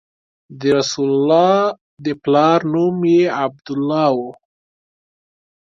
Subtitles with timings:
[0.59, 1.55] د رسول الله
[2.03, 4.17] د پلار نوم یې عبدالله و.